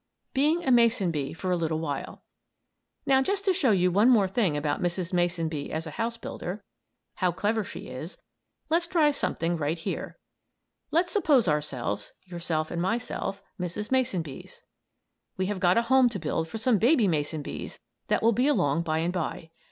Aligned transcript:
BEING 0.33 0.65
A 0.65 0.71
MASON 0.71 1.11
BEE 1.11 1.31
FOR 1.31 1.51
A 1.51 1.55
LITTLE 1.55 1.77
WHILE 1.79 2.23
Now, 3.05 3.21
just 3.21 3.45
to 3.45 3.53
show 3.53 3.69
you 3.69 3.91
one 3.91 4.09
more 4.09 4.27
thing 4.27 4.57
about 4.57 4.81
Mrs. 4.81 5.13
Mason 5.13 5.47
Bee 5.47 5.71
as 5.71 5.85
a 5.85 5.91
house 5.91 6.17
builder 6.17 6.63
how 7.17 7.31
clever 7.31 7.63
she 7.63 7.81
is 7.81 8.17
let's 8.67 8.87
try 8.87 9.11
something 9.11 9.57
right 9.57 9.77
here. 9.77 10.17
Let's 10.89 11.11
suppose 11.11 11.47
ourselves 11.47 12.13
yourself 12.25 12.71
and 12.71 12.81
myself 12.81 13.43
Mrs. 13.59 13.91
Mason 13.91 14.23
Bees. 14.23 14.63
We 15.37 15.45
have 15.45 15.59
got 15.59 15.77
a 15.77 15.83
home 15.83 16.09
to 16.09 16.17
build 16.17 16.47
for 16.49 16.57
some 16.57 16.79
baby 16.79 17.07
mason 17.07 17.43
bees 17.43 17.77
that 18.07 18.23
will 18.23 18.31
be 18.33 18.47
along 18.47 18.81
by 18.81 18.97
and 19.05 19.13
by. 19.13 19.51